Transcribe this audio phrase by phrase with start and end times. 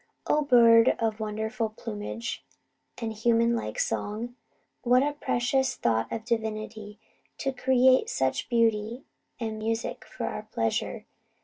[0.25, 2.43] O bird of wonderful plumage
[2.97, 4.35] and human like song!
[4.81, 6.97] What a precious thought of Divinity
[7.37, 9.03] to create such beauty
[9.39, 11.05] and music for our pleasure!